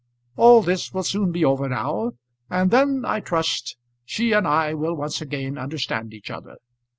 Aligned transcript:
All 0.35 0.63
this 0.63 0.93
will 0.95 1.03
soon 1.03 1.31
be 1.31 1.45
over 1.45 1.69
now, 1.69 2.13
and 2.49 2.71
then, 2.71 3.03
I 3.05 3.19
trust, 3.19 3.77
she 4.03 4.31
and 4.31 4.47
I 4.47 4.73
will 4.73 4.95
once 4.95 5.21
again 5.21 5.59
understand 5.59 6.11
each 6.11 6.31
other. 6.31 6.55